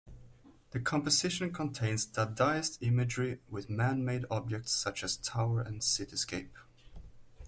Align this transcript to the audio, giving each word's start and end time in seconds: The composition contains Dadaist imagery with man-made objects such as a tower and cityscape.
The 0.71 0.79
composition 0.79 1.53
contains 1.53 2.07
Dadaist 2.07 2.79
imagery 2.81 3.39
with 3.51 3.69
man-made 3.69 4.25
objects 4.31 4.71
such 4.71 5.03
as 5.03 5.15
a 5.15 5.21
tower 5.21 5.61
and 5.61 5.79
cityscape. 5.79 6.55